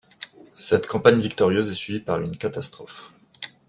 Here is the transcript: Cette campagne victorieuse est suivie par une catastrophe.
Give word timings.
Cette 0.55 0.87
campagne 0.87 1.19
victorieuse 1.19 1.69
est 1.69 1.75
suivie 1.75 1.99
par 1.99 2.19
une 2.21 2.35
catastrophe. 2.35 3.13